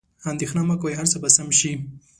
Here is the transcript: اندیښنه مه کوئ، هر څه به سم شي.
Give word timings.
اندیښنه 0.31 0.61
مه 0.69 0.75
کوئ، 0.81 0.93
هر 0.99 1.07
څه 1.11 1.17
به 1.21 1.29
سم 1.35 1.49
شي. 1.59 1.71